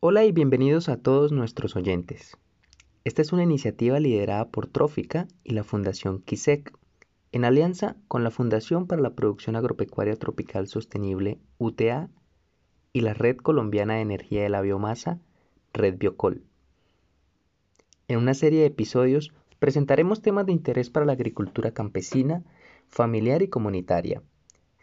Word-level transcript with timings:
Hola 0.00 0.24
y 0.24 0.30
bienvenidos 0.30 0.88
a 0.88 0.96
todos 0.96 1.32
nuestros 1.32 1.74
oyentes. 1.74 2.36
Esta 3.02 3.20
es 3.20 3.32
una 3.32 3.42
iniciativa 3.42 3.98
liderada 3.98 4.48
por 4.48 4.68
Trófica 4.68 5.26
y 5.42 5.54
la 5.54 5.64
Fundación 5.64 6.22
KISEC, 6.22 6.72
en 7.32 7.44
alianza 7.44 7.96
con 8.06 8.22
la 8.22 8.30
Fundación 8.30 8.86
para 8.86 9.02
la 9.02 9.16
Producción 9.16 9.56
Agropecuaria 9.56 10.14
Tropical 10.14 10.68
Sostenible, 10.68 11.40
UTA, 11.58 12.10
y 12.92 13.00
la 13.00 13.12
Red 13.12 13.38
Colombiana 13.38 13.94
de 13.94 14.02
Energía 14.02 14.44
de 14.44 14.50
la 14.50 14.60
Biomasa, 14.60 15.18
Red 15.72 15.98
Biocol. 15.98 16.44
En 18.06 18.18
una 18.18 18.34
serie 18.34 18.60
de 18.60 18.66
episodios 18.66 19.32
presentaremos 19.58 20.22
temas 20.22 20.46
de 20.46 20.52
interés 20.52 20.90
para 20.90 21.06
la 21.06 21.14
agricultura 21.14 21.72
campesina, 21.72 22.44
familiar 22.86 23.42
y 23.42 23.48
comunitaria, 23.48 24.22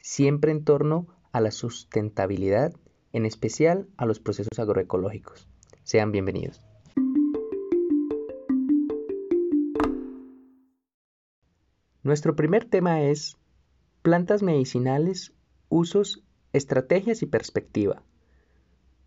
siempre 0.02 0.52
en 0.52 0.66
torno 0.66 1.07
a 1.32 1.39
la 1.39 1.52
sustentabilidad, 1.52 2.74
en 3.15 3.25
especial 3.25 3.87
a 3.96 4.05
los 4.05 4.19
procesos 4.19 4.60
agroecológicos. 4.60 5.47
Sean 5.83 6.11
bienvenidos. 6.11 6.61
Nuestro 12.04 12.36
primer 12.36 12.65
tema 12.65 13.04
es 13.04 13.38
plantas 14.01 14.43
medicinales, 14.43 15.33
usos, 15.69 16.25
estrategias 16.51 17.21
y 17.21 17.25
perspectiva. 17.25 18.04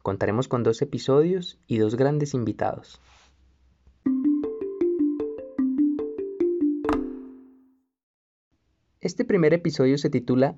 Contaremos 0.02 0.48
con 0.48 0.62
dos 0.62 0.80
episodios 0.80 1.58
y 1.66 1.76
dos 1.76 1.94
grandes 1.94 2.32
invitados. 2.32 3.02
Este 9.02 9.26
primer 9.26 9.52
episodio 9.52 9.98
se 9.98 10.08
titula 10.08 10.56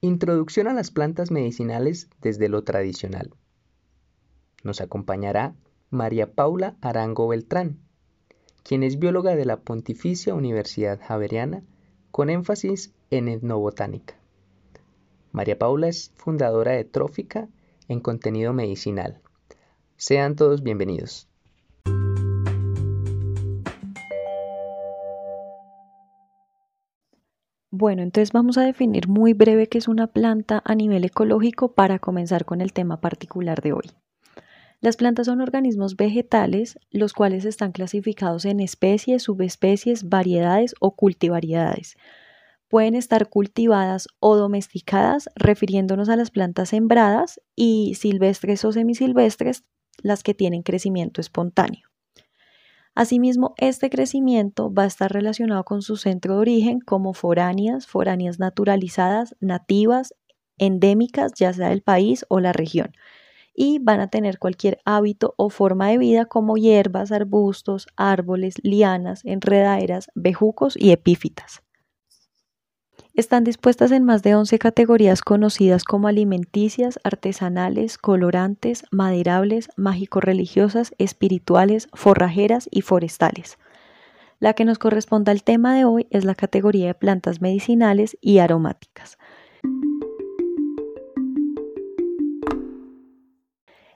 Introducción 0.00 0.68
a 0.68 0.74
las 0.74 0.92
plantas 0.92 1.32
medicinales 1.32 2.08
desde 2.20 2.48
lo 2.48 2.62
tradicional. 2.62 3.34
Nos 4.62 4.80
acompañará 4.80 5.56
María 5.90 6.32
Paula 6.34 6.76
Arango 6.80 7.26
Beltrán, 7.26 7.80
quien 8.62 8.84
es 8.84 9.00
bióloga 9.00 9.34
de 9.34 9.44
la 9.44 9.56
Pontificia 9.56 10.34
Universidad 10.34 11.00
Javeriana 11.02 11.64
con 12.12 12.30
énfasis 12.30 12.94
en 13.10 13.26
etnobotánica. 13.26 14.14
María 15.32 15.58
Paula 15.58 15.88
es 15.88 16.12
fundadora 16.14 16.72
de 16.72 16.84
Trófica 16.84 17.48
en 17.88 17.98
contenido 17.98 18.52
medicinal. 18.52 19.20
Sean 19.96 20.36
todos 20.36 20.62
bienvenidos. 20.62 21.27
Bueno, 27.80 28.02
entonces 28.02 28.32
vamos 28.32 28.58
a 28.58 28.62
definir 28.62 29.06
muy 29.06 29.34
breve 29.34 29.68
qué 29.68 29.78
es 29.78 29.86
una 29.86 30.08
planta 30.08 30.60
a 30.64 30.74
nivel 30.74 31.04
ecológico 31.04 31.74
para 31.74 32.00
comenzar 32.00 32.44
con 32.44 32.60
el 32.60 32.72
tema 32.72 33.00
particular 33.00 33.62
de 33.62 33.72
hoy. 33.72 33.92
Las 34.80 34.96
plantas 34.96 35.26
son 35.26 35.40
organismos 35.40 35.94
vegetales, 35.94 36.80
los 36.90 37.12
cuales 37.12 37.44
están 37.44 37.70
clasificados 37.70 38.46
en 38.46 38.58
especies, 38.58 39.22
subespecies, 39.22 40.08
variedades 40.08 40.74
o 40.80 40.96
cultivariedades. 40.96 41.96
Pueden 42.66 42.96
estar 42.96 43.28
cultivadas 43.28 44.08
o 44.18 44.34
domesticadas, 44.34 45.30
refiriéndonos 45.36 46.08
a 46.08 46.16
las 46.16 46.32
plantas 46.32 46.70
sembradas, 46.70 47.40
y 47.54 47.94
silvestres 47.94 48.64
o 48.64 48.72
semisilvestres, 48.72 49.62
las 50.02 50.24
que 50.24 50.34
tienen 50.34 50.64
crecimiento 50.64 51.20
espontáneo. 51.20 51.88
Asimismo, 52.94 53.54
este 53.58 53.90
crecimiento 53.90 54.72
va 54.72 54.82
a 54.84 54.86
estar 54.86 55.12
relacionado 55.12 55.64
con 55.64 55.82
su 55.82 55.96
centro 55.96 56.34
de 56.34 56.40
origen 56.40 56.80
como 56.80 57.14
foráneas, 57.14 57.86
foráneas 57.86 58.38
naturalizadas, 58.38 59.36
nativas, 59.40 60.14
endémicas, 60.58 61.32
ya 61.34 61.52
sea 61.52 61.68
del 61.68 61.82
país 61.82 62.26
o 62.28 62.40
la 62.40 62.52
región, 62.52 62.92
y 63.54 63.78
van 63.80 64.00
a 64.00 64.08
tener 64.08 64.38
cualquier 64.38 64.80
hábito 64.84 65.34
o 65.36 65.50
forma 65.50 65.88
de 65.88 65.98
vida 65.98 66.26
como 66.26 66.56
hierbas, 66.56 67.12
arbustos, 67.12 67.88
árboles, 67.96 68.56
lianas, 68.62 69.24
enredaderas, 69.24 70.08
bejucos 70.14 70.76
y 70.76 70.92
epífitas. 70.92 71.62
Están 73.18 73.42
dispuestas 73.42 73.90
en 73.90 74.04
más 74.04 74.22
de 74.22 74.36
11 74.36 74.60
categorías 74.60 75.22
conocidas 75.22 75.82
como 75.82 76.06
alimenticias, 76.06 77.00
artesanales, 77.02 77.98
colorantes, 77.98 78.84
maderables, 78.92 79.70
mágico-religiosas, 79.74 80.94
espirituales, 80.98 81.88
forrajeras 81.94 82.68
y 82.70 82.82
forestales. 82.82 83.58
La 84.38 84.52
que 84.52 84.64
nos 84.64 84.78
corresponde 84.78 85.32
al 85.32 85.42
tema 85.42 85.74
de 85.74 85.84
hoy 85.84 86.06
es 86.10 86.24
la 86.24 86.36
categoría 86.36 86.86
de 86.86 86.94
plantas 86.94 87.40
medicinales 87.40 88.16
y 88.20 88.38
aromáticas. 88.38 89.18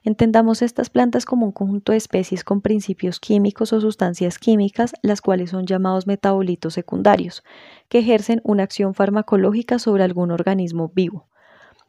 Entendamos 0.05 0.63
estas 0.63 0.91
plantas 0.91 1.25
como 1.25 1.47
un 1.47 1.53
conjunto 1.53 1.93
de 1.93 1.99
especies 1.99 2.43
con 2.43 2.61
principios 2.61 3.21
químicos 3.21 3.73
o 3.73 3.81
sustancias 3.81 4.39
químicas, 4.39 4.95
las 5.03 5.21
cuales 5.21 5.51
son 5.51 5.65
llamados 5.65 6.09
metabolitos 6.09 6.75
secundarios, 6.75 7.45
que 7.89 8.01
ejercen 8.01 8.41
una 8.43 8.65
acción 8.65 8.95
farmacológica 8.95 9.79
sobre 9.79 10.03
algún 10.03 10.33
organismo 10.33 10.91
vivo. 10.93 11.29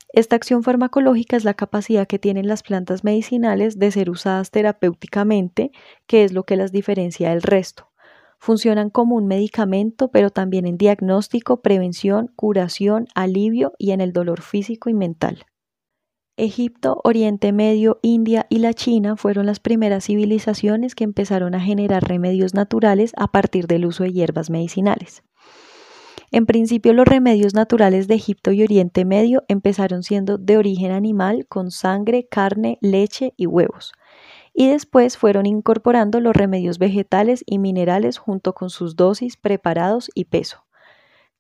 Esta 0.10 0.36
acción 0.36 0.62
farmacológica 0.62 1.36
es 1.38 1.44
la 1.44 1.56
capacidad 1.56 2.06
que 2.06 2.20
tienen 2.20 2.48
las 2.48 2.62
plantas 2.62 3.04
medicinales 3.04 3.80
de 3.80 3.90
ser 3.90 4.12
usadas 4.12 4.52
terapéuticamente, 4.52 5.72
que 6.06 6.24
es 6.24 6.34
lo 6.34 6.44
que 6.44 6.56
las 6.56 6.72
diferencia 6.72 7.32
del 7.32 7.42
resto. 7.42 7.90
Funcionan 8.38 8.92
como 8.92 9.16
un 9.16 9.26
medicamento, 9.26 10.12
pero 10.12 10.30
también 10.30 10.68
en 10.68 10.78
diagnóstico, 10.78 11.62
prevención, 11.62 12.32
curación, 12.36 13.08
alivio 13.16 13.74
y 13.80 13.90
en 13.90 14.02
el 14.02 14.14
dolor 14.14 14.42
físico 14.42 14.92
y 14.92 14.94
mental. 14.94 15.46
Egipto, 16.36 17.00
Oriente 17.04 17.52
Medio, 17.52 18.00
India 18.02 18.48
y 18.50 18.58
la 18.58 18.74
China 18.74 19.16
fueron 19.16 19.46
las 19.46 19.60
primeras 19.60 20.06
civilizaciones 20.06 20.96
que 20.96 21.04
empezaron 21.04 21.54
a 21.54 21.60
generar 21.60 22.04
remedios 22.04 22.56
naturales 22.56 23.14
a 23.18 23.28
partir 23.28 23.68
del 23.68 23.86
uso 23.86 24.04
de 24.04 24.14
hierbas 24.14 24.50
medicinales. 24.50 25.22
En 26.32 26.48
principio 26.48 26.94
los 26.94 27.08
remedios 27.08 27.54
naturales 27.54 28.08
de 28.08 28.16
Egipto 28.16 28.52
y 28.52 28.64
Oriente 28.64 29.06
Medio 29.06 29.44
empezaron 29.48 30.02
siendo 30.02 30.40
de 30.40 30.58
origen 30.58 30.92
animal 30.92 31.46
con 31.48 31.70
sangre, 31.70 32.26
carne, 32.28 32.80
leche 32.82 33.36
y 33.38 33.46
huevos, 33.46 33.94
y 34.56 34.70
después 34.70 35.18
fueron 35.18 35.46
incorporando 35.46 36.20
los 36.20 36.36
remedios 36.36 36.80
vegetales 36.80 37.44
y 37.46 37.60
minerales 37.60 38.18
junto 38.18 38.54
con 38.54 38.72
sus 38.72 38.96
dosis, 38.96 39.38
preparados 39.38 40.10
y 40.16 40.26
peso. 40.26 40.63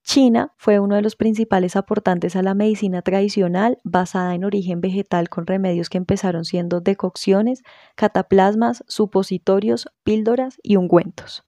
China 0.04 0.54
fue 0.58 0.80
uno 0.80 0.96
de 0.96 1.02
los 1.02 1.16
principales 1.16 1.76
aportantes 1.76 2.36
a 2.36 2.44
la 2.44 2.54
medicina 2.54 3.02
tradicional 3.02 3.80
basada 3.84 4.36
en 4.36 4.44
origen 4.44 4.82
vegetal 4.82 5.30
con 5.30 5.48
remedios 5.48 5.90
que 5.90 5.98
empezaron 5.98 6.44
siendo 6.46 6.82
decocciones, 6.82 7.64
cataplasmas, 7.96 8.84
supositorios, 8.88 9.88
píldoras 10.04 10.60
y 10.62 10.76
ungüentos. 10.76 11.46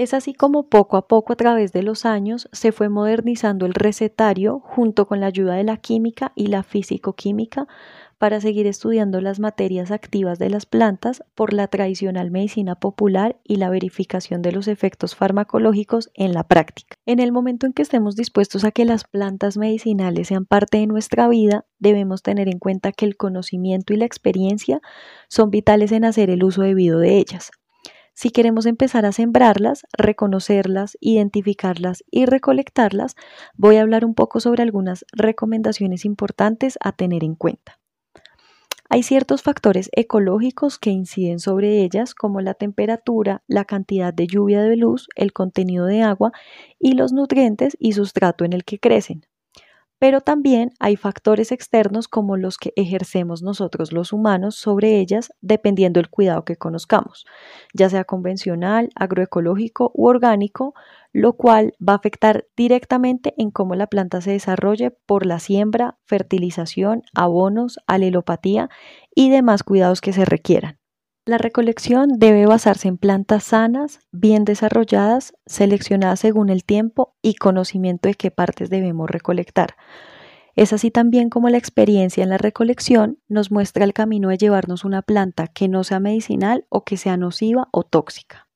Es 0.00 0.14
así 0.14 0.32
como 0.32 0.70
poco 0.70 0.96
a 0.96 1.06
poco 1.06 1.34
a 1.34 1.36
través 1.36 1.74
de 1.74 1.82
los 1.82 2.06
años 2.06 2.48
se 2.52 2.72
fue 2.72 2.88
modernizando 2.88 3.66
el 3.66 3.74
recetario 3.74 4.58
junto 4.60 5.06
con 5.06 5.20
la 5.20 5.26
ayuda 5.26 5.56
de 5.56 5.64
la 5.64 5.76
química 5.76 6.32
y 6.34 6.46
la 6.46 6.62
físico-química 6.62 7.68
para 8.16 8.40
seguir 8.40 8.66
estudiando 8.66 9.20
las 9.20 9.40
materias 9.40 9.90
activas 9.90 10.38
de 10.38 10.48
las 10.48 10.64
plantas 10.64 11.22
por 11.34 11.52
la 11.52 11.68
tradicional 11.68 12.30
medicina 12.30 12.76
popular 12.76 13.36
y 13.44 13.56
la 13.56 13.68
verificación 13.68 14.40
de 14.40 14.52
los 14.52 14.68
efectos 14.68 15.14
farmacológicos 15.14 16.10
en 16.14 16.32
la 16.32 16.44
práctica. 16.44 16.96
En 17.04 17.18
el 17.18 17.30
momento 17.30 17.66
en 17.66 17.74
que 17.74 17.82
estemos 17.82 18.16
dispuestos 18.16 18.64
a 18.64 18.70
que 18.70 18.86
las 18.86 19.04
plantas 19.04 19.58
medicinales 19.58 20.28
sean 20.28 20.46
parte 20.46 20.78
de 20.78 20.86
nuestra 20.86 21.28
vida, 21.28 21.66
debemos 21.78 22.22
tener 22.22 22.48
en 22.48 22.58
cuenta 22.58 22.92
que 22.92 23.04
el 23.04 23.18
conocimiento 23.18 23.92
y 23.92 23.98
la 23.98 24.06
experiencia 24.06 24.80
son 25.28 25.50
vitales 25.50 25.92
en 25.92 26.06
hacer 26.06 26.30
el 26.30 26.42
uso 26.42 26.62
debido 26.62 27.00
de 27.00 27.18
ellas. 27.18 27.50
Si 28.12 28.30
queremos 28.30 28.66
empezar 28.66 29.06
a 29.06 29.12
sembrarlas, 29.12 29.86
reconocerlas, 29.96 30.98
identificarlas 31.00 32.04
y 32.10 32.26
recolectarlas, 32.26 33.16
voy 33.54 33.76
a 33.76 33.82
hablar 33.82 34.04
un 34.04 34.14
poco 34.14 34.40
sobre 34.40 34.62
algunas 34.62 35.04
recomendaciones 35.12 36.04
importantes 36.04 36.78
a 36.82 36.92
tener 36.92 37.24
en 37.24 37.34
cuenta. 37.34 37.78
Hay 38.92 39.04
ciertos 39.04 39.42
factores 39.42 39.88
ecológicos 39.92 40.80
que 40.80 40.90
inciden 40.90 41.38
sobre 41.38 41.84
ellas, 41.84 42.12
como 42.12 42.40
la 42.40 42.54
temperatura, 42.54 43.44
la 43.46 43.64
cantidad 43.64 44.12
de 44.12 44.26
lluvia 44.26 44.62
de 44.62 44.76
luz, 44.76 45.08
el 45.14 45.32
contenido 45.32 45.86
de 45.86 46.02
agua 46.02 46.32
y 46.80 46.94
los 46.94 47.12
nutrientes 47.12 47.76
y 47.78 47.92
sustrato 47.92 48.44
en 48.44 48.52
el 48.52 48.64
que 48.64 48.80
crecen. 48.80 49.29
Pero 50.00 50.22
también 50.22 50.72
hay 50.80 50.96
factores 50.96 51.52
externos 51.52 52.08
como 52.08 52.38
los 52.38 52.56
que 52.56 52.72
ejercemos 52.74 53.42
nosotros 53.42 53.92
los 53.92 54.14
humanos 54.14 54.56
sobre 54.56 54.98
ellas 54.98 55.30
dependiendo 55.42 56.00
del 56.00 56.08
cuidado 56.08 56.46
que 56.46 56.56
conozcamos, 56.56 57.26
ya 57.74 57.90
sea 57.90 58.04
convencional, 58.04 58.88
agroecológico 58.94 59.92
u 59.94 60.06
orgánico, 60.08 60.74
lo 61.12 61.34
cual 61.34 61.74
va 61.86 61.92
a 61.92 61.96
afectar 61.96 62.46
directamente 62.56 63.34
en 63.36 63.50
cómo 63.50 63.74
la 63.74 63.88
planta 63.88 64.22
se 64.22 64.30
desarrolle 64.30 64.90
por 64.90 65.26
la 65.26 65.38
siembra, 65.38 65.98
fertilización, 66.06 67.02
abonos, 67.14 67.78
alelopatía 67.86 68.70
y 69.14 69.28
demás 69.28 69.62
cuidados 69.62 70.00
que 70.00 70.14
se 70.14 70.24
requieran. 70.24 70.79
La 71.26 71.36
recolección 71.36 72.18
debe 72.18 72.46
basarse 72.46 72.88
en 72.88 72.96
plantas 72.96 73.44
sanas, 73.44 74.00
bien 74.10 74.44
desarrolladas, 74.44 75.34
seleccionadas 75.44 76.20
según 76.20 76.48
el 76.48 76.64
tiempo 76.64 77.14
y 77.20 77.34
conocimiento 77.34 78.08
de 78.08 78.14
qué 78.14 78.30
partes 78.30 78.70
debemos 78.70 79.08
recolectar. 79.08 79.76
Es 80.56 80.72
así 80.72 80.90
también 80.90 81.28
como 81.28 81.48
la 81.50 81.58
experiencia 81.58 82.22
en 82.22 82.30
la 82.30 82.38
recolección 82.38 83.18
nos 83.28 83.50
muestra 83.50 83.84
el 83.84 83.92
camino 83.92 84.30
de 84.30 84.38
llevarnos 84.38 84.84
una 84.84 85.02
planta 85.02 85.46
que 85.46 85.68
no 85.68 85.84
sea 85.84 86.00
medicinal 86.00 86.66
o 86.70 86.84
que 86.84 86.96
sea 86.96 87.16
nociva 87.16 87.68
o 87.70 87.84
tóxica. 87.84 88.49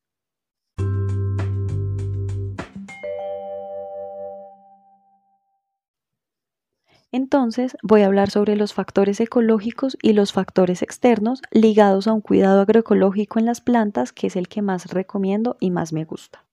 Entonces 7.14 7.76
voy 7.80 8.02
a 8.02 8.06
hablar 8.06 8.30
sobre 8.30 8.56
los 8.56 8.74
factores 8.74 9.20
ecológicos 9.20 9.96
y 10.02 10.14
los 10.14 10.32
factores 10.32 10.82
externos 10.82 11.42
ligados 11.52 12.08
a 12.08 12.12
un 12.12 12.20
cuidado 12.20 12.60
agroecológico 12.60 13.38
en 13.38 13.44
las 13.44 13.60
plantas, 13.60 14.12
que 14.12 14.26
es 14.26 14.34
el 14.34 14.48
que 14.48 14.62
más 14.62 14.90
recomiendo 14.90 15.56
y 15.60 15.70
más 15.70 15.92
me 15.92 16.04
gusta. 16.04 16.44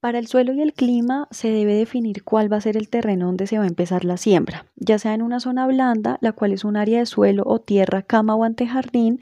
Para 0.00 0.18
el 0.18 0.26
suelo 0.26 0.52
y 0.54 0.60
el 0.60 0.72
clima 0.72 1.28
se 1.30 1.52
debe 1.52 1.74
definir 1.74 2.24
cuál 2.24 2.52
va 2.52 2.56
a 2.56 2.60
ser 2.60 2.76
el 2.76 2.88
terreno 2.88 3.26
donde 3.26 3.46
se 3.46 3.58
va 3.58 3.64
a 3.64 3.68
empezar 3.68 4.04
la 4.04 4.16
siembra, 4.16 4.66
ya 4.74 4.98
sea 4.98 5.14
en 5.14 5.22
una 5.22 5.38
zona 5.38 5.68
blanda, 5.68 6.18
la 6.20 6.32
cual 6.32 6.52
es 6.52 6.64
un 6.64 6.76
área 6.76 6.98
de 6.98 7.06
suelo 7.06 7.44
o 7.46 7.60
tierra, 7.60 8.02
cama 8.02 8.34
o 8.34 8.42
antejardín, 8.42 9.20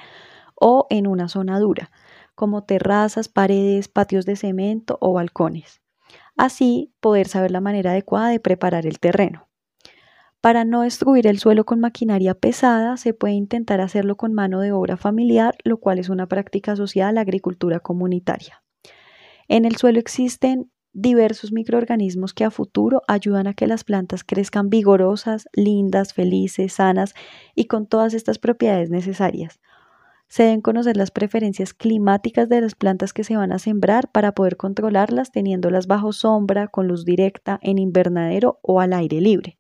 o 0.55 0.87
en 0.89 1.07
una 1.07 1.29
zona 1.29 1.59
dura, 1.59 1.91
como 2.35 2.65
terrazas, 2.65 3.29
paredes, 3.29 3.89
patios 3.89 4.25
de 4.25 4.37
cemento 4.37 4.97
o 5.03 5.13
balcones. 5.13 5.83
Así 6.39 6.95
poder 7.01 7.29
saber 7.29 7.51
la 7.51 7.61
manera 7.61 7.91
adecuada 7.91 8.31
de 8.31 8.41
preparar 8.41 8.87
el 8.87 8.99
terreno. 8.99 9.48
Para 10.49 10.65
no 10.65 10.81
destruir 10.81 11.27
el 11.27 11.39
suelo 11.39 11.67
con 11.67 11.79
maquinaria 11.79 12.33
pesada, 12.33 12.97
se 12.97 13.13
puede 13.13 13.35
intentar 13.35 13.83
hacerlo 13.83 14.17
con 14.17 14.33
mano 14.33 14.61
de 14.61 14.73
obra 14.73 14.97
familiar, 14.97 15.55
lo 15.63 15.77
cual 15.77 15.99
es 15.99 16.09
una 16.09 16.27
práctica 16.27 16.73
asociada 16.73 17.11
a 17.11 17.13
la 17.13 17.21
agricultura 17.21 17.81
comunitaria. 17.81 18.63
En 19.49 19.67
el 19.67 19.77
suelo 19.77 19.99
existen 19.99 20.71
diversos 20.95 21.53
microorganismos 21.53 22.33
que 22.33 22.45
a 22.45 22.51
futuro 22.51 23.03
ayudan 23.09 23.47
a 23.47 23.53
que 23.53 23.67
las 23.67 23.85
plantas 23.85 24.25
crezcan 24.25 24.71
vigorosas, 24.71 25.51
lindas, 25.53 26.15
felices, 26.15 26.73
sanas 26.73 27.13
y 27.55 27.67
con 27.67 27.87
todas 27.87 28.15
estas 28.15 28.39
propiedades 28.39 28.89
necesarias. 28.89 29.61
Se 30.29 30.45
deben 30.45 30.63
conocer 30.63 30.97
las 30.97 31.11
preferencias 31.11 31.75
climáticas 31.75 32.49
de 32.49 32.63
las 32.63 32.75
plantas 32.75 33.13
que 33.13 33.23
se 33.23 33.37
van 33.37 33.53
a 33.53 33.59
sembrar 33.59 34.11
para 34.11 34.33
poder 34.33 34.57
controlarlas 34.57 35.31
teniéndolas 35.31 35.87
bajo 35.87 36.15
sombra, 36.15 36.69
con 36.69 36.89
luz 36.89 37.05
directa, 37.05 37.59
en 37.61 37.77
invernadero 37.77 38.61
o 38.63 38.81
al 38.81 38.95
aire 38.95 39.21
libre 39.21 39.59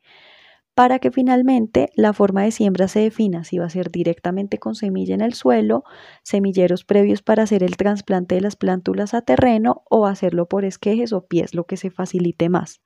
para 0.78 1.00
que 1.00 1.10
finalmente 1.10 1.90
la 1.96 2.12
forma 2.12 2.44
de 2.44 2.52
siembra 2.52 2.86
se 2.86 3.00
defina 3.00 3.42
si 3.42 3.58
va 3.58 3.64
a 3.64 3.68
ser 3.68 3.90
directamente 3.90 4.58
con 4.58 4.76
semilla 4.76 5.12
en 5.12 5.22
el 5.22 5.34
suelo, 5.34 5.82
semilleros 6.22 6.84
previos 6.84 7.20
para 7.20 7.42
hacer 7.42 7.64
el 7.64 7.76
trasplante 7.76 8.36
de 8.36 8.42
las 8.42 8.54
plántulas 8.54 9.12
a 9.12 9.22
terreno 9.22 9.82
o 9.90 10.06
hacerlo 10.06 10.46
por 10.46 10.64
esquejes 10.64 11.12
o 11.12 11.26
pies, 11.26 11.52
lo 11.52 11.64
que 11.64 11.76
se 11.76 11.90
facilite 11.90 12.48
más. 12.48 12.80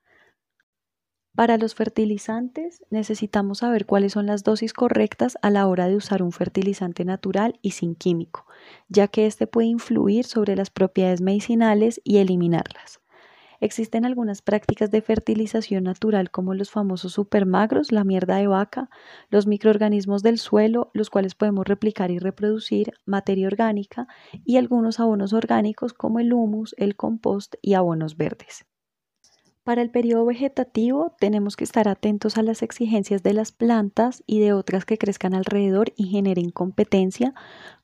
Para 1.35 1.59
los 1.59 1.75
fertilizantes 1.75 2.83
necesitamos 2.89 3.59
saber 3.59 3.85
cuáles 3.85 4.15
son 4.15 4.25
las 4.25 4.43
dosis 4.43 4.73
correctas 4.73 5.37
a 5.43 5.51
la 5.51 5.67
hora 5.67 5.87
de 5.87 5.97
usar 5.97 6.23
un 6.23 6.33
fertilizante 6.33 7.05
natural 7.05 7.59
y 7.61 7.73
sin 7.73 7.95
químico, 7.95 8.47
ya 8.89 9.07
que 9.07 9.27
este 9.27 9.47
puede 9.47 9.69
influir 9.69 10.25
sobre 10.25 10.57
las 10.57 10.71
propiedades 10.71 11.21
medicinales 11.21 12.01
y 12.05 12.17
eliminarlas. 12.21 13.02
Existen 13.63 14.05
algunas 14.05 14.43
prácticas 14.43 14.91
de 14.91 15.03
fertilización 15.03 15.85
natural 15.85 16.33
como 16.33 16.53
los 16.53 16.73
famosos 16.73 17.13
supermagros, 17.13 17.93
la 17.93 18.03
mierda 18.03 18.35
de 18.35 18.49
vaca, 18.49 18.91
los 19.31 19.47
microorganismos 19.47 20.25
del 20.25 20.39
suelo, 20.39 20.91
los 20.95 21.11
cuales 21.11 21.37
podemos 21.37 21.65
replicar 21.65 22.11
y 22.11 22.19
reproducir, 22.19 22.95
materia 23.07 23.47
orgánica 23.47 24.09
y 24.45 24.57
algunos 24.57 24.99
abonos 24.99 25.33
orgánicos 25.33 25.93
como 25.93 26.19
el 26.19 26.33
humus, 26.33 26.75
el 26.77 26.97
compost 26.97 27.55
y 27.63 27.75
abonos 27.75 28.17
verdes. 28.17 28.65
Para 29.63 29.83
el 29.83 29.93
periodo 29.93 30.27
vegetativo 30.27 31.15
tenemos 31.21 31.55
que 31.55 31.63
estar 31.63 31.87
atentos 31.87 32.39
a 32.39 32.43
las 32.43 32.65
exigencias 32.65 33.23
de 33.23 33.33
las 33.33 33.53
plantas 33.53 34.25
y 34.27 34.41
de 34.41 34.55
otras 34.55 34.85
que 34.85 34.99
crezcan 34.99 35.35
alrededor 35.35 35.93
y 35.95 36.09
generen 36.09 36.51
competencia, 36.51 37.33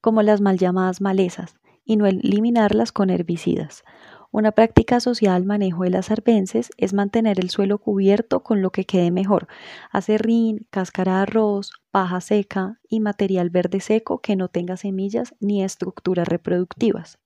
como 0.00 0.22
las 0.22 0.40
mal 0.40 0.58
llamadas 0.58 1.00
malezas, 1.00 1.54
y 1.84 1.96
no 1.96 2.06
eliminarlas 2.06 2.90
con 2.90 3.10
herbicidas. 3.10 3.84
Una 4.30 4.52
práctica 4.52 4.96
asociada 4.96 5.36
al 5.36 5.44
manejo 5.44 5.84
de 5.84 5.90
las 5.90 6.10
arbences 6.10 6.70
es 6.76 6.92
mantener 6.92 7.40
el 7.40 7.48
suelo 7.48 7.78
cubierto 7.78 8.42
con 8.42 8.60
lo 8.60 8.70
que 8.70 8.84
quede 8.84 9.10
mejor, 9.10 9.48
acerrín, 9.90 10.66
cáscara 10.70 11.16
de 11.16 11.22
arroz, 11.22 11.72
paja 11.90 12.20
seca 12.20 12.78
y 12.88 13.00
material 13.00 13.48
verde 13.48 13.80
seco 13.80 14.20
que 14.20 14.36
no 14.36 14.48
tenga 14.48 14.76
semillas 14.76 15.34
ni 15.40 15.64
estructuras 15.64 16.28
reproductivas. 16.28 17.18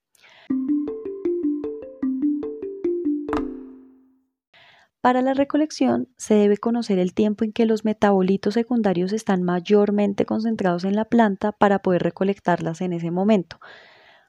Para 5.00 5.20
la 5.20 5.34
recolección 5.34 6.08
se 6.16 6.34
debe 6.34 6.58
conocer 6.58 7.00
el 7.00 7.12
tiempo 7.12 7.42
en 7.42 7.52
que 7.52 7.66
los 7.66 7.84
metabolitos 7.84 8.54
secundarios 8.54 9.12
están 9.12 9.42
mayormente 9.42 10.24
concentrados 10.24 10.84
en 10.84 10.94
la 10.94 11.06
planta 11.06 11.50
para 11.50 11.80
poder 11.80 12.04
recolectarlas 12.04 12.80
en 12.80 12.92
ese 12.92 13.10
momento. 13.10 13.58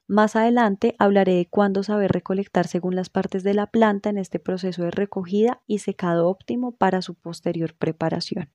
Más 0.08 0.36
adelante 0.36 0.96
hablaré 1.00 1.36
de 1.36 1.48
cuándo 1.48 1.82
saber 1.82 2.12
recolectar 2.12 2.68
según 2.68 2.96
las 2.96 3.10
partes 3.10 3.44
de 3.44 3.54
la 3.54 3.68
planta 3.68 4.10
en 4.10 4.18
este 4.18 4.38
proceso 4.38 4.84
de 4.84 4.92
recogida 4.92 5.62
y 5.66 5.80
secado 5.80 6.28
óptimo 6.28 6.74
para 6.74 7.02
su 7.02 7.16
posterior 7.16 7.74
preparación. 7.76 8.52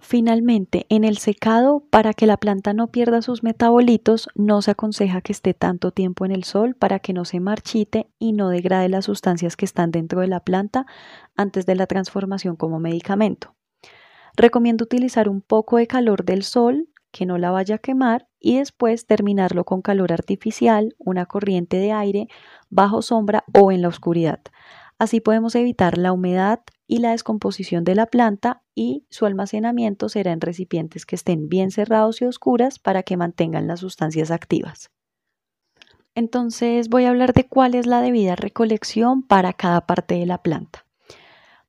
Finalmente, 0.00 0.86
en 0.90 1.02
el 1.02 1.18
secado, 1.18 1.84
para 1.90 2.14
que 2.14 2.26
la 2.26 2.36
planta 2.36 2.72
no 2.72 2.88
pierda 2.88 3.20
sus 3.20 3.42
metabolitos, 3.42 4.28
no 4.36 4.62
se 4.62 4.70
aconseja 4.70 5.22
que 5.22 5.32
esté 5.32 5.54
tanto 5.54 5.90
tiempo 5.90 6.24
en 6.24 6.30
el 6.30 6.44
sol 6.44 6.76
para 6.76 7.00
que 7.00 7.12
no 7.12 7.24
se 7.24 7.40
marchite 7.40 8.08
y 8.18 8.32
no 8.32 8.48
degrade 8.48 8.88
las 8.88 9.06
sustancias 9.06 9.56
que 9.56 9.64
están 9.64 9.90
dentro 9.90 10.20
de 10.20 10.28
la 10.28 10.40
planta 10.40 10.86
antes 11.36 11.66
de 11.66 11.74
la 11.74 11.86
transformación 11.86 12.54
como 12.54 12.78
medicamento. 12.78 13.56
Recomiendo 14.36 14.84
utilizar 14.84 15.28
un 15.28 15.40
poco 15.40 15.78
de 15.78 15.88
calor 15.88 16.24
del 16.24 16.44
sol 16.44 16.88
que 17.10 17.26
no 17.26 17.38
la 17.38 17.50
vaya 17.50 17.76
a 17.76 17.78
quemar 17.78 18.27
y 18.40 18.58
después 18.58 19.06
terminarlo 19.06 19.64
con 19.64 19.82
calor 19.82 20.12
artificial, 20.12 20.94
una 20.98 21.26
corriente 21.26 21.76
de 21.76 21.92
aire, 21.92 22.28
bajo 22.70 23.02
sombra 23.02 23.44
o 23.52 23.72
en 23.72 23.82
la 23.82 23.88
oscuridad. 23.88 24.40
Así 24.98 25.20
podemos 25.20 25.54
evitar 25.54 25.96
la 25.96 26.12
humedad 26.12 26.60
y 26.88 26.98
la 26.98 27.12
descomposición 27.12 27.84
de 27.84 27.94
la 27.94 28.06
planta 28.06 28.62
y 28.74 29.04
su 29.10 29.26
almacenamiento 29.26 30.08
será 30.08 30.32
en 30.32 30.40
recipientes 30.40 31.06
que 31.06 31.14
estén 31.14 31.48
bien 31.48 31.70
cerrados 31.70 32.20
y 32.20 32.24
oscuras 32.24 32.78
para 32.78 33.02
que 33.04 33.16
mantengan 33.16 33.68
las 33.68 33.80
sustancias 33.80 34.30
activas. 34.30 34.90
Entonces 36.14 36.88
voy 36.88 37.04
a 37.04 37.10
hablar 37.10 37.32
de 37.32 37.46
cuál 37.46 37.76
es 37.76 37.86
la 37.86 38.00
debida 38.00 38.34
recolección 38.34 39.22
para 39.22 39.52
cada 39.52 39.86
parte 39.86 40.16
de 40.16 40.26
la 40.26 40.42
planta. 40.42 40.87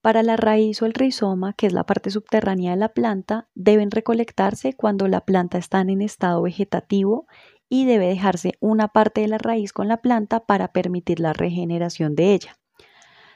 Para 0.02 0.24
la 0.24 0.38
raíz 0.38 0.82
o 0.82 0.86
el 0.86 0.94
rizoma, 0.94 1.54
que 1.54 1.68
es 1.68 1.74
la 1.74 1.86
parte 1.86 2.10
subterránea 2.10 2.72
de 2.72 2.78
la 2.78 2.94
planta, 2.94 3.50
deben 3.54 3.92
recolectarse 3.92 4.74
cuando 4.74 5.08
la 5.10 5.22
planta 5.22 5.58
está 5.58 5.82
en 5.82 6.02
estado 6.02 6.42
vegetativo 6.42 7.28
y 7.68 7.86
debe 7.86 8.08
dejarse 8.08 8.54
una 8.62 8.88
parte 8.88 9.22
de 9.22 9.28
la 9.28 9.38
raíz 9.38 9.74
con 9.74 9.88
la 9.88 9.98
planta 9.98 10.46
para 10.46 10.72
permitir 10.72 11.20
la 11.20 11.34
regeneración 11.34 12.16
de 12.16 12.34
ella. 12.34 12.58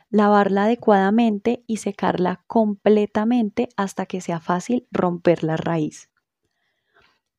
Lavarla 0.09 0.65
adecuadamente 0.65 1.63
y 1.67 1.77
secarla 1.77 2.43
completamente 2.47 3.69
hasta 3.75 4.05
que 4.05 4.21
sea 4.21 4.39
fácil 4.39 4.87
romper 4.91 5.43
la 5.43 5.57
raíz. 5.57 6.09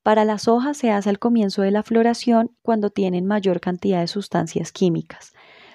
Para 0.02 0.26
las 0.26 0.48
hojas 0.48 0.76
se 0.76 0.90
hace 0.90 1.08
al 1.08 1.18
comienzo 1.18 1.62
de 1.62 1.70
la 1.70 1.82
floración 1.82 2.54
cuando 2.62 2.90
tienen 2.90 3.24
mayor 3.24 3.60
cantidad 3.60 4.00
de 4.00 4.06
sustancias 4.06 4.70
químicas. 4.70 5.33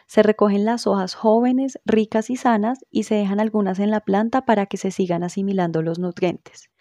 Se 0.10 0.24
recogen 0.24 0.66
las 0.66 0.88
hojas 0.88 1.13
jóvenes, 1.13 1.80
ricas 1.86 2.32
y 2.32 2.36
sanas 2.36 2.80
y 2.89 3.04
se 3.04 3.13
dejan 3.13 3.39
algunas 3.39 3.78
en 3.78 3.92
la 3.92 4.00
planta 4.00 4.44
para 4.44 4.66
que 4.66 4.78
se 4.78 4.89
sigan 4.89 5.22
asimilando 5.22 5.84
los 5.84 6.00
nutrientes. 6.00 6.72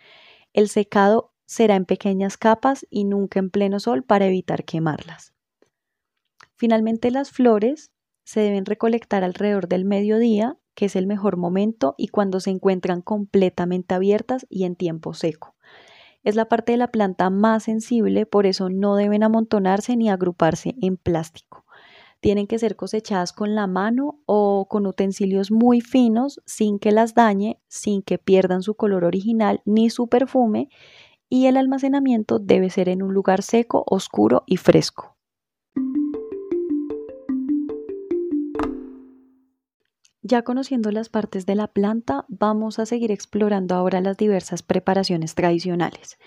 El 0.54 0.70
secado 0.70 1.34
será 1.44 1.76
en 1.76 1.84
pequeñas 1.84 2.38
capas 2.38 2.86
y 2.88 3.04
nunca 3.04 3.38
en 3.38 3.50
pleno 3.50 3.80
sol 3.80 4.02
para 4.02 4.24
evitar 4.24 4.64
quemarlas. 4.64 5.34
Finalmente 6.56 7.10
las 7.10 7.30
flores 7.30 7.92
se 8.24 8.40
deben 8.40 8.64
recolectar 8.64 9.22
alrededor 9.24 9.68
del 9.68 9.84
mediodía, 9.84 10.56
que 10.74 10.86
es 10.86 10.96
el 10.96 11.06
mejor 11.06 11.36
momento 11.36 11.94
y 11.98 12.08
cuando 12.08 12.40
se 12.40 12.48
encuentran 12.48 13.02
completamente 13.02 13.94
abiertas 13.94 14.46
y 14.48 14.64
en 14.64 14.74
tiempo 14.74 15.12
seco. 15.12 15.54
Es 16.24 16.34
la 16.34 16.46
parte 16.46 16.72
de 16.72 16.78
la 16.78 16.90
planta 16.90 17.28
más 17.28 17.64
sensible, 17.64 18.24
por 18.24 18.46
eso 18.46 18.70
no 18.70 18.96
deben 18.96 19.22
amontonarse 19.22 19.98
ni 19.98 20.08
agruparse 20.08 20.76
en 20.80 20.96
plástico 20.96 21.67
tienen 22.20 22.46
que 22.46 22.58
ser 22.58 22.76
cosechadas 22.76 23.32
con 23.32 23.54
la 23.54 23.66
mano 23.66 24.20
o 24.26 24.66
con 24.68 24.86
utensilios 24.86 25.50
muy 25.50 25.80
finos 25.80 26.40
sin 26.46 26.78
que 26.78 26.92
las 26.92 27.14
dañe, 27.14 27.60
sin 27.68 28.02
que 28.02 28.18
pierdan 28.18 28.62
su 28.62 28.74
color 28.74 29.04
original 29.04 29.62
ni 29.64 29.90
su 29.90 30.08
perfume 30.08 30.68
y 31.28 31.46
el 31.46 31.56
almacenamiento 31.56 32.38
debe 32.38 32.70
ser 32.70 32.88
en 32.88 33.02
un 33.02 33.12
lugar 33.12 33.42
seco, 33.42 33.84
oscuro 33.86 34.44
y 34.46 34.56
fresco. 34.56 35.16
Ya 40.22 40.42
conociendo 40.42 40.90
las 40.90 41.08
partes 41.08 41.46
de 41.46 41.54
la 41.54 41.68
planta, 41.68 42.26
vamos 42.28 42.78
a 42.78 42.84
seguir 42.86 43.12
explorando 43.12 43.74
ahora 43.74 44.02
las 44.02 44.18
diversas 44.18 44.62
preparaciones 44.62 45.34
tradicionales. 45.34 46.18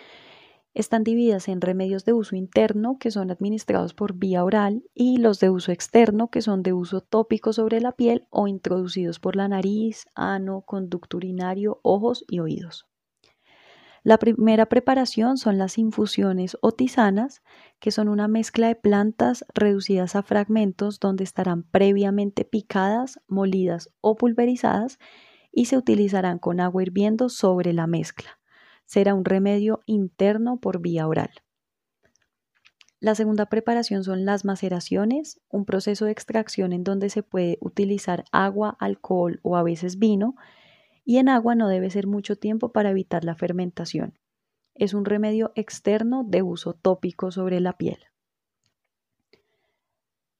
Están 0.74 1.04
divididas 1.04 1.50
en 1.50 1.60
remedios 1.60 2.06
de 2.06 2.13
uso 2.13 2.38
interno, 2.38 2.98
que 2.98 3.12
son 3.12 3.30
administrados 3.30 3.94
por 3.94 4.13
vía 4.13 4.44
oral, 4.46 4.84
y 4.94 5.18
los 5.18 5.42
de 5.42 5.50
uso 5.50 5.74
externo, 5.74 6.30
que 6.30 6.42
son 6.42 6.63
de 6.63 6.72
uso 6.72 7.01
tópico 7.01 7.51
sobre 7.51 7.82
la 7.82 7.92
piel 7.92 8.25
o 8.30 8.48
introducidos 8.48 9.20
por 9.20 9.36
la 9.36 9.50
nariz, 9.50 10.06
ano, 10.16 10.62
conducto 10.62 11.18
urinario, 11.18 11.82
ojos 11.84 12.24
y 12.30 12.40
oídos. 12.40 12.88
La 14.04 14.18
primera 14.18 14.66
preparación 14.66 15.38
son 15.38 15.60
las 15.60 15.78
infusiones 15.78 16.58
o 16.62 16.72
tisanas, 16.72 17.44
que 17.80 17.92
son 17.92 18.10
una 18.10 18.28
mezcla 18.28 18.68
de 18.68 18.75
plantas 18.75 19.46
reducidas 19.54 20.16
a 20.16 20.24
fragmentos 20.24 21.00
donde 21.00 21.24
estarán 21.24 21.63
previamente 21.63 22.44
picadas, 22.44 23.20
molidas 23.28 23.94
o 24.00 24.16
pulverizadas 24.16 24.98
y 25.51 25.66
se 25.66 25.78
utilizarán 25.78 26.40
con 26.40 26.60
agua 26.62 26.82
hirviendo 26.82 27.30
sobre 27.30 27.74
la 27.74 27.86
mezcla. 27.86 28.40
Será 28.85 29.13
un 29.13 29.25
remedio 29.25 29.81
interno 29.85 30.59
por 30.59 30.81
vía 30.81 31.07
oral. 31.07 31.31
La 33.00 33.15
segunda 33.15 33.47
preparación 33.47 34.03
son 34.03 34.25
las 34.25 34.45
maceraciones, 34.45 35.41
un 35.50 35.65
proceso 35.65 36.05
de 36.05 36.11
extracción 36.11 36.71
en 36.71 36.83
donde 36.83 37.09
se 37.09 37.23
puede 37.23 37.57
utilizar 37.59 38.25
agua, 38.31 38.77
alcohol 38.79 39.39
o 39.41 39.57
a 39.57 39.63
veces 39.63 39.97
vino 39.97 40.35
y 41.03 41.17
en 41.17 41.27
agua 41.27 41.55
no 41.55 41.67
debe 41.67 41.89
ser 41.89 42.05
mucho 42.05 42.35
tiempo 42.35 42.71
para 42.71 42.91
evitar 42.91 43.25
la 43.25 43.35
fermentación. 43.35 44.19
Es 44.75 44.93
un 44.93 45.05
remedio 45.05 45.51
externo 45.55 46.23
de 46.23 46.43
uso 46.43 46.73
tópico 46.73 47.31
sobre 47.31 47.59
la 47.59 47.73
piel. 47.73 47.97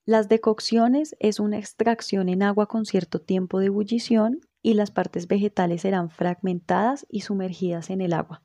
Las 0.04 0.28
decocciones 0.28 1.16
es 1.18 1.40
una 1.40 1.58
extracción 1.58 2.28
en 2.28 2.44
agua 2.44 2.66
con 2.66 2.86
cierto 2.86 3.20
tiempo 3.20 3.58
de 3.58 3.66
ebullición 3.66 4.40
y 4.62 4.74
las 4.74 4.90
partes 4.90 5.28
vegetales 5.28 5.82
serán 5.82 6.10
fragmentadas 6.10 7.06
y 7.10 7.20
sumergidas 7.20 7.90
en 7.90 8.00
el 8.00 8.12
agua. 8.12 8.42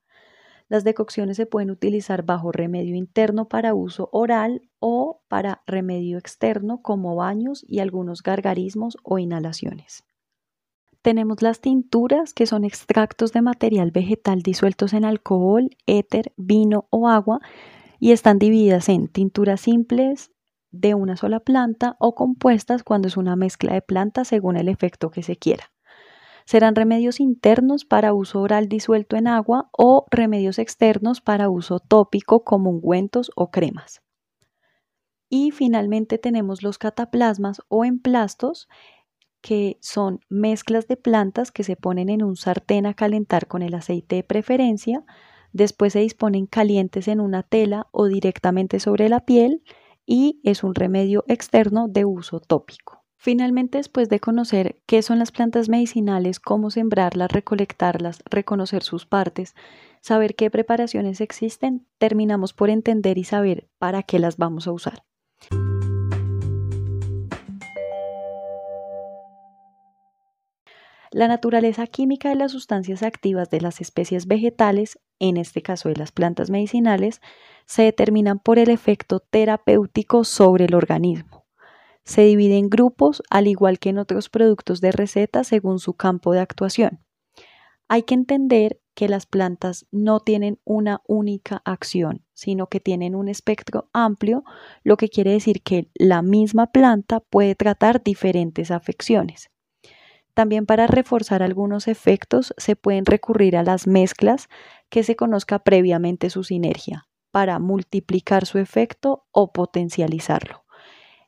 Las 0.70 0.84
decocciones 0.84 1.38
se 1.38 1.46
pueden 1.46 1.72
utilizar 1.72 2.24
bajo 2.24 2.52
remedio 2.52 2.96
interno 2.96 3.48
para 3.48 3.74
uso 3.74 4.10
oral 4.12 4.62
o 4.80 5.22
para 5.30 5.62
remedio 5.66 6.18
externo 6.18 6.82
como 6.82 7.16
baños 7.16 7.64
y 7.68 7.80
algunos 7.80 8.22
gargarismos 8.22 8.98
o 9.04 9.18
inhalaciones. 9.18 10.04
Tenemos 11.02 11.42
las 11.42 11.62
tinturas, 11.62 12.34
que 12.34 12.48
son 12.48 12.66
extractos 12.66 13.32
de 13.32 13.42
material 13.42 13.92
vegetal 13.92 14.42
disueltos 14.42 14.92
en 14.92 15.06
alcohol, 15.06 15.70
éter, 15.86 16.34
vino 16.36 16.88
o 16.90 17.08
agua, 17.08 17.40
y 17.98 18.12
están 18.12 18.40
divididas 18.40 18.90
en 18.90 19.08
tinturas 19.08 19.62
simples 19.62 20.32
de 20.72 20.96
una 20.96 21.16
sola 21.16 21.40
planta 21.40 21.96
o 22.00 22.14
compuestas 22.14 22.84
cuando 22.84 23.08
es 23.08 23.16
una 23.16 23.38
mezcla 23.38 23.74
de 23.74 23.82
plantas 23.82 24.28
según 24.28 24.58
el 24.58 24.68
efecto 24.68 25.10
que 25.10 25.24
se 25.24 25.38
quiera. 25.38 25.72
Serán 26.48 26.76
remedios 26.76 27.20
internos 27.20 27.84
para 27.84 28.14
uso 28.14 28.40
oral 28.40 28.70
disuelto 28.70 29.18
en 29.18 29.28
agua 29.28 29.70
o 29.74 30.06
remedios 30.10 30.60
externos 30.60 31.20
para 31.20 31.50
uso 31.50 31.82
tópico 31.82 32.46
como 32.46 32.70
ungüentos 32.70 33.32
o 33.36 33.52
cremas. 33.52 34.02
Y 35.28 35.52
finalmente 35.52 36.18
tenemos 36.18 36.64
los 36.64 36.78
cataplasmas 36.78 37.62
o 37.68 37.84
emplastos, 37.84 38.70
que 39.42 39.78
son 39.82 40.22
mezclas 40.30 40.88
de 40.88 40.96
plantas 40.96 41.52
que 41.52 41.64
se 41.64 41.76
ponen 41.76 42.08
en 42.08 42.24
un 42.24 42.38
sartén 42.38 42.86
a 42.86 42.94
calentar 42.94 43.48
con 43.48 43.62
el 43.62 43.74
aceite 43.74 44.16
de 44.16 44.24
preferencia, 44.24 45.04
después 45.52 45.92
se 45.92 46.00
disponen 46.00 46.46
calientes 46.46 47.10
en 47.10 47.20
una 47.20 47.44
tela 47.44 47.88
o 47.92 48.06
directamente 48.06 48.80
sobre 48.80 49.10
la 49.10 49.26
piel 49.26 49.64
y 50.06 50.40
es 50.46 50.64
un 50.64 50.76
remedio 50.76 51.26
externo 51.28 51.90
de 51.90 52.06
uso 52.06 52.40
tópico. 52.40 53.07
Finalmente, 53.20 53.80
después 53.80 54.10
de 54.10 54.20
conocer 54.20 54.80
qué 54.86 55.02
son 55.02 55.18
las 55.18 55.32
plantas 55.32 55.70
medicinales, 55.70 56.40
cómo 56.40 56.70
sembrarlas, 56.70 57.32
recolectarlas, 57.32 58.22
reconocer 58.30 58.84
sus 58.84 59.08
partes, 59.08 59.56
saber 60.02 60.36
qué 60.36 60.52
preparaciones 60.52 61.20
existen, 61.20 61.86
terminamos 61.98 62.54
por 62.54 62.70
entender 62.70 63.18
y 63.18 63.24
saber 63.24 63.68
para 63.80 64.04
qué 64.04 64.20
las 64.20 64.38
vamos 64.38 64.68
a 64.68 64.72
usar. 64.72 65.04
La 71.12 71.28
naturaleza 71.28 71.88
química 71.88 72.30
de 72.30 72.36
las 72.36 72.52
sustancias 72.52 73.02
activas 73.02 73.50
de 73.50 73.62
las 73.62 73.82
especies 73.82 74.28
vegetales, 74.28 75.00
en 75.20 75.38
este 75.38 75.64
caso 75.64 75.90
de 75.90 75.96
las 75.96 76.12
plantas 76.12 76.52
medicinales, 76.52 77.22
se 77.66 77.82
determinan 77.82 78.38
por 78.38 78.60
el 78.60 78.70
efecto 78.70 79.20
terapéutico 79.20 80.24
sobre 80.24 80.66
el 80.66 80.76
organismo. 80.76 81.47
Se 82.08 82.22
divide 82.22 82.58
en 82.58 82.70
grupos, 82.70 83.22
al 83.30 83.48
igual 83.48 83.80
que 83.80 83.90
en 83.90 83.98
otros 83.98 84.30
productos 84.30 84.80
de 84.80 84.94
receta, 84.94 85.44
según 85.44 85.78
su 85.80 85.94
campo 85.94 86.32
de 86.32 86.40
actuación. 86.40 87.04
Hay 87.90 88.04
que 88.04 88.14
entender 88.14 88.80
que 88.96 89.10
las 89.10 89.26
plantas 89.26 89.88
no 89.92 90.22
tienen 90.22 90.58
una 90.64 91.02
única 91.06 91.62
acción, 91.66 92.24
sino 92.34 92.68
que 92.68 92.80
tienen 92.80 93.14
un 93.14 93.28
espectro 93.28 93.90
amplio, 93.92 94.46
lo 94.84 94.96
que 94.96 95.10
quiere 95.10 95.32
decir 95.32 95.62
que 95.62 95.90
la 95.96 96.22
misma 96.22 96.68
planta 96.68 97.20
puede 97.20 97.56
tratar 97.56 98.02
diferentes 98.02 98.72
afecciones. 98.72 99.50
También 100.34 100.66
para 100.66 100.88
reforzar 100.88 101.44
algunos 101.44 101.90
efectos 101.90 102.54
se 102.56 102.78
pueden 102.78 103.06
recurrir 103.06 103.58
a 103.58 103.64
las 103.64 103.86
mezclas 103.86 104.48
que 104.90 105.04
se 105.04 105.18
conozca 105.18 105.60
previamente 105.60 106.30
su 106.30 106.46
sinergia 106.46 107.10
para 107.32 107.60
multiplicar 107.60 108.46
su 108.46 108.60
efecto 108.60 109.26
o 109.32 109.52
potencializarlo. 109.52 110.67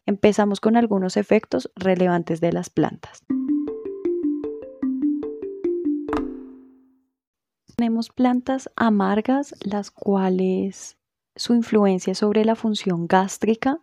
Empezamos 0.10 0.60
con 0.60 0.76
algunos 0.76 1.18
efectos 1.18 1.70
relevantes 1.76 2.42
de 2.42 2.52
las 2.52 2.72
plantas. 2.72 3.24
Tenemos 7.76 8.10
plantas 8.10 8.72
amargas, 8.76 9.54
las 9.62 9.92
cuales 9.92 10.98
su 11.36 11.54
influencia 11.54 12.16
sobre 12.16 12.44
la 12.44 12.56
función 12.56 13.06
gástrica 13.06 13.82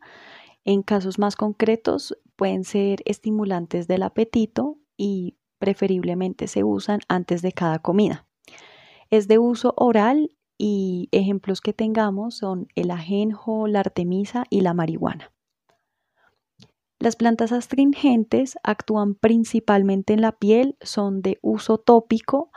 en 0.65 0.83
casos 0.83 1.21
más 1.21 1.37
concretos 1.37 2.19
pueden 2.35 2.65
ser 2.65 3.03
estimulantes 3.05 3.87
del 3.87 4.03
apetito, 4.03 4.79
y 4.97 5.37
preferiblemente 5.61 6.49
se 6.49 6.65
usan 6.65 7.03
antes 7.07 7.41
de 7.41 7.53
cada 7.53 7.79
comida. 7.79 8.27
Es 9.11 9.29
de 9.29 9.39
uso 9.39 9.75
oral 9.77 10.33
y 10.59 11.09
ejemplos 11.13 11.61
que 11.61 11.73
tengamos 11.73 12.35
son 12.35 12.67
el 12.75 12.91
ajenjo, 12.91 13.69
la 13.69 13.79
artemisa 13.79 14.43
y 14.51 14.63
la 14.63 14.75
marihuana. 14.75 15.31
Las 16.99 17.15
plantas 17.17 17.53
astringentes 17.53 18.59
actúan 18.63 19.15
principalmente 19.15 20.15
en 20.15 20.23
la 20.23 20.33
piel, 20.33 20.77
son 20.81 21.21
de 21.21 21.39
uso 21.43 21.77
tópico, 21.77 22.51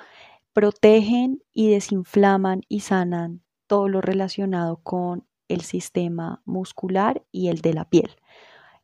protegen 0.54 1.44
y 1.54 1.70
desinflaman 1.70 2.62
y 2.70 2.80
sanan 2.80 3.44
todo 3.68 3.90
lo 3.90 4.02
relacionado 4.02 4.78
con 4.78 5.28
el 5.50 5.62
sistema 5.62 6.42
muscular 6.46 7.24
y 7.32 7.50
el 7.50 7.60
de 7.62 7.74
la 7.74 7.90
piel. 7.90 8.12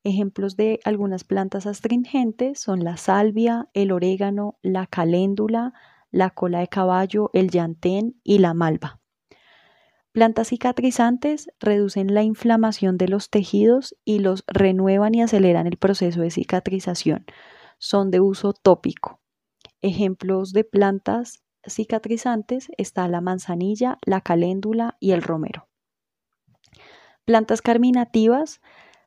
Ejemplos 0.03 0.57
de 0.57 0.79
algunas 0.83 1.23
plantas 1.23 1.65
astringentes 1.65 2.59
son 2.59 2.83
la 2.83 2.97
salvia, 2.97 3.69
el 3.73 3.91
orégano, 3.91 4.59
la 4.61 4.85
caléndula, 4.87 5.73
la 6.11 6.31
cola 6.31 6.59
de 6.59 6.67
caballo, 6.67 7.29
el 7.33 7.49
llantén 7.49 8.19
y 8.23 8.39
la 8.39 8.53
malva. 8.53 8.99
Plantas 10.15 10.47
cicatrizantes 10.47 11.51
reducen 11.59 12.13
la 12.13 12.23
inflamación 12.23 12.97
de 12.97 13.09
los 13.09 13.29
tejidos 13.29 13.97
y 14.05 14.19
los 14.19 14.45
renuevan 14.47 15.13
y 15.13 15.21
aceleran 15.21 15.67
el 15.67 15.75
proceso 15.75 16.21
de 16.21 16.31
cicatrización. 16.31 17.25
Son 17.79 18.11
de 18.11 18.21
uso 18.21 18.53
tópico. 18.53 19.19
Ejemplos 19.81 20.53
de 20.53 20.63
plantas 20.63 21.43
cicatrizantes 21.67 22.69
está 22.77 23.09
la 23.09 23.19
manzanilla, 23.19 23.97
la 24.05 24.21
caléndula 24.21 24.95
y 25.01 25.11
el 25.11 25.21
romero. 25.21 25.67
Plantas 27.25 27.61
carminativas 27.61 28.61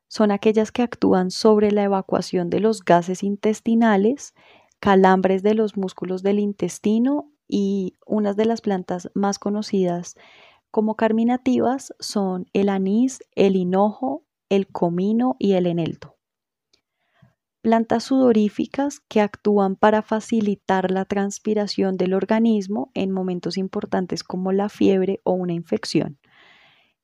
son 0.08 0.30
aquellas 0.30 0.72
que 0.72 0.82
actúan 0.82 1.30
sobre 1.30 1.72
la 1.72 1.84
evacuación 1.84 2.50
de 2.50 2.60
los 2.60 2.84
gases 2.84 3.22
intestinales, 3.22 4.34
calambres 4.78 5.42
de 5.42 5.54
los 5.54 5.74
músculos 5.74 6.22
del 6.22 6.38
intestino 6.38 7.32
y 7.48 7.96
unas 8.04 8.36
de 8.36 8.44
las 8.44 8.60
plantas 8.60 9.10
más 9.14 9.38
conocidas 9.38 10.14
como 10.70 10.94
carminativas 10.94 11.94
son 11.98 12.46
el 12.52 12.68
anís, 12.68 13.20
el 13.34 13.56
hinojo, 13.56 14.24
el 14.48 14.66
comino 14.68 15.36
y 15.38 15.52
el 15.52 15.66
eneldo. 15.66 16.16
Plantas 17.60 18.04
sudoríficas 18.04 19.00
que 19.08 19.20
actúan 19.20 19.76
para 19.76 20.02
facilitar 20.02 20.90
la 20.90 21.04
transpiración 21.04 21.96
del 21.96 22.14
organismo 22.14 22.90
en 22.94 23.10
momentos 23.10 23.58
importantes 23.58 24.22
como 24.22 24.52
la 24.52 24.68
fiebre 24.68 25.20
o 25.24 25.32
una 25.32 25.52
infección. 25.52 26.18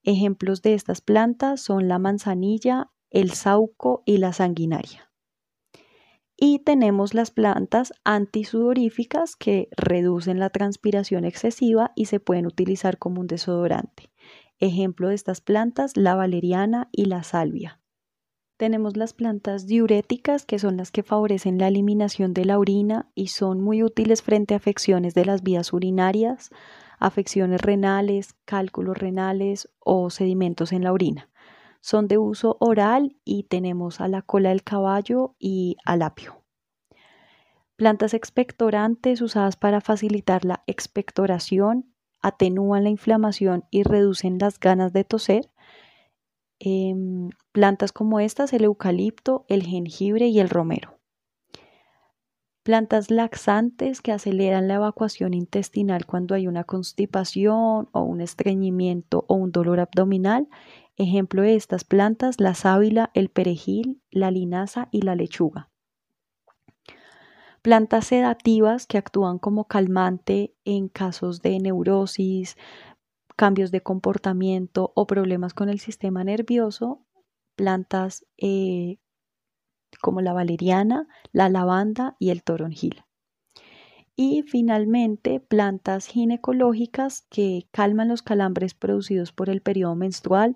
Ejemplos 0.04 0.62
de 0.62 0.74
estas 0.74 1.00
plantas 1.00 1.60
son 1.60 1.88
la 1.88 1.98
manzanilla, 1.98 2.90
el 3.10 3.32
sauco 3.32 4.02
y 4.06 4.18
la 4.18 4.32
sanguinaria. 4.32 5.10
Y 6.36 6.58
tenemos 6.60 7.14
las 7.14 7.30
plantas 7.30 7.92
antisudoríficas 8.04 9.36
que 9.36 9.68
reducen 9.76 10.38
la 10.38 10.50
transpiración 10.50 11.24
excesiva 11.24 11.92
y 11.94 12.06
se 12.06 12.20
pueden 12.20 12.46
utilizar 12.46 12.98
como 12.98 13.20
un 13.20 13.26
desodorante. 13.26 14.10
Ejemplo 14.58 15.08
de 15.08 15.14
estas 15.14 15.40
plantas, 15.40 15.96
la 15.96 16.14
valeriana 16.14 16.88
y 16.92 17.06
la 17.06 17.22
salvia. 17.22 17.80
Tenemos 18.56 18.96
las 18.96 19.14
plantas 19.14 19.66
diuréticas, 19.66 20.46
que 20.46 20.60
son 20.60 20.76
las 20.76 20.92
que 20.92 21.02
favorecen 21.02 21.58
la 21.58 21.66
eliminación 21.68 22.34
de 22.34 22.44
la 22.44 22.58
orina 22.58 23.10
y 23.14 23.28
son 23.28 23.60
muy 23.60 23.82
útiles 23.82 24.22
frente 24.22 24.54
a 24.54 24.58
afecciones 24.58 25.14
de 25.14 25.24
las 25.24 25.42
vías 25.42 25.72
urinarias, 25.72 26.50
afecciones 27.00 27.60
renales, 27.60 28.34
cálculos 28.44 28.96
renales 28.96 29.68
o 29.80 30.08
sedimentos 30.10 30.72
en 30.72 30.84
la 30.84 30.92
orina. 30.92 31.28
Son 31.84 32.08
de 32.08 32.16
uso 32.16 32.56
oral 32.60 33.14
y 33.26 33.42
tenemos 33.42 34.00
a 34.00 34.08
la 34.08 34.22
cola 34.22 34.48
del 34.48 34.62
caballo 34.62 35.34
y 35.38 35.76
al 35.84 36.00
apio. 36.00 36.42
Plantas 37.76 38.14
expectorantes 38.14 39.20
usadas 39.20 39.56
para 39.56 39.82
facilitar 39.82 40.46
la 40.46 40.64
expectoración, 40.66 41.92
atenúan 42.22 42.84
la 42.84 42.88
inflamación 42.88 43.66
y 43.70 43.82
reducen 43.82 44.38
las 44.38 44.58
ganas 44.58 44.94
de 44.94 45.04
toser. 45.04 45.50
Em, 46.58 47.28
plantas 47.52 47.92
como 47.92 48.18
estas, 48.18 48.54
el 48.54 48.64
eucalipto, 48.64 49.44
el 49.48 49.62
jengibre 49.62 50.28
y 50.28 50.40
el 50.40 50.48
romero. 50.48 50.98
Plantas 52.62 53.10
laxantes 53.10 54.00
que 54.00 54.10
aceleran 54.10 54.68
la 54.68 54.76
evacuación 54.76 55.34
intestinal 55.34 56.06
cuando 56.06 56.34
hay 56.34 56.46
una 56.46 56.64
constipación 56.64 57.90
o 57.92 58.00
un 58.00 58.22
estreñimiento 58.22 59.26
o 59.28 59.34
un 59.34 59.52
dolor 59.52 59.80
abdominal. 59.80 60.48
Ejemplo 60.96 61.42
de 61.42 61.56
estas 61.56 61.84
plantas, 61.84 62.40
la 62.40 62.54
sábila, 62.54 63.10
el 63.14 63.28
perejil, 63.28 64.00
la 64.10 64.30
linaza 64.30 64.88
y 64.92 65.02
la 65.02 65.16
lechuga. 65.16 65.70
Plantas 67.62 68.06
sedativas 68.06 68.86
que 68.86 68.98
actúan 68.98 69.38
como 69.38 69.64
calmante 69.66 70.54
en 70.64 70.88
casos 70.88 71.40
de 71.40 71.58
neurosis, 71.58 72.56
cambios 73.36 73.70
de 73.70 73.82
comportamiento 73.82 74.92
o 74.94 75.06
problemas 75.06 75.54
con 75.54 75.68
el 75.68 75.80
sistema 75.80 76.24
nervioso. 76.24 77.04
Plantas 77.56 78.26
eh, 78.36 78.98
como 80.00 80.20
la 80.20 80.32
valeriana, 80.32 81.08
la 81.32 81.48
lavanda 81.48 82.16
y 82.18 82.30
el 82.30 82.42
toronjil. 82.42 83.03
Y 84.16 84.42
finalmente, 84.42 85.40
plantas 85.40 86.06
ginecológicas 86.06 87.26
que 87.30 87.66
calman 87.72 88.08
los 88.08 88.22
calambres 88.22 88.72
producidos 88.72 89.32
por 89.32 89.50
el 89.50 89.60
periodo 89.60 89.96
menstrual, 89.96 90.54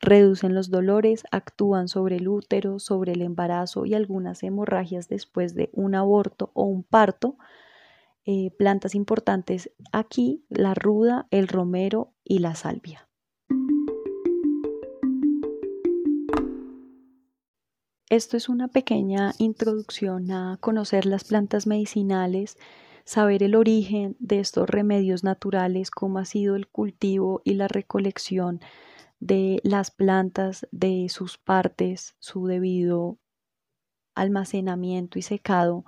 reducen 0.00 0.54
los 0.54 0.70
dolores, 0.70 1.24
actúan 1.32 1.88
sobre 1.88 2.16
el 2.16 2.28
útero, 2.28 2.78
sobre 2.78 3.12
el 3.12 3.22
embarazo 3.22 3.84
y 3.84 3.94
algunas 3.94 4.44
hemorragias 4.44 5.08
después 5.08 5.54
de 5.54 5.70
un 5.72 5.96
aborto 5.96 6.52
o 6.54 6.64
un 6.64 6.84
parto. 6.84 7.36
Eh, 8.26 8.52
plantas 8.56 8.94
importantes 8.94 9.72
aquí, 9.90 10.44
la 10.48 10.74
ruda, 10.74 11.26
el 11.32 11.48
romero 11.48 12.12
y 12.22 12.38
la 12.38 12.54
salvia. 12.54 13.08
Esto 18.08 18.36
es 18.36 18.48
una 18.48 18.68
pequeña 18.68 19.34
introducción 19.38 20.30
a 20.30 20.58
conocer 20.60 21.06
las 21.06 21.24
plantas 21.24 21.66
medicinales, 21.66 22.56
saber 23.04 23.42
el 23.42 23.54
origen 23.54 24.16
de 24.18 24.40
estos 24.40 24.68
remedios 24.68 25.24
naturales, 25.24 25.90
cómo 25.90 26.18
ha 26.18 26.24
sido 26.24 26.56
el 26.56 26.68
cultivo 26.68 27.42
y 27.44 27.54
la 27.54 27.68
recolección 27.68 28.60
de 29.20 29.60
las 29.64 29.90
plantas, 29.90 30.66
de 30.72 31.08
sus 31.10 31.38
partes, 31.38 32.16
su 32.18 32.46
debido 32.46 33.18
almacenamiento 34.14 35.18
y 35.18 35.22
secado, 35.22 35.84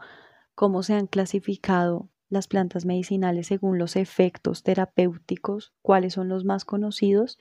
cómo 0.55 0.83
se 0.83 0.95
han 0.95 1.07
clasificado 1.07 2.09
las 2.29 2.49
plantas 2.49 2.87
medicinales 2.87 3.49
según 3.49 3.79
los 3.79 3.97
efectos 3.97 4.63
terapéuticos, 4.63 5.75
cuáles 5.83 6.15
son 6.15 6.29
los 6.29 6.45
más 6.45 6.65
conocidos 6.65 7.39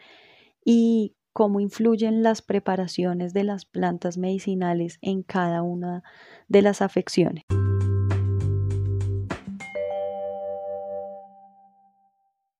y 0.65 1.15
cómo 1.33 1.59
influyen 1.59 2.23
las 2.23 2.41
preparaciones 2.41 3.33
de 3.33 3.43
las 3.43 3.65
plantas 3.65 4.17
medicinales 4.17 4.97
en 5.01 5.23
cada 5.23 5.61
una 5.61 6.03
de 6.49 6.61
las 6.61 6.81
afecciones. 6.81 7.45